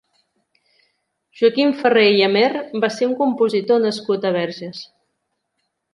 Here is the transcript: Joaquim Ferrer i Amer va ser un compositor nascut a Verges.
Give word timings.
Joaquim 1.41 1.75
Ferrer 1.83 2.07
i 2.15 2.25
Amer 2.29 2.47
va 2.87 2.91
ser 2.97 3.11
un 3.11 3.15
compositor 3.23 3.85
nascut 3.87 4.27
a 4.31 4.37
Verges. 4.41 4.85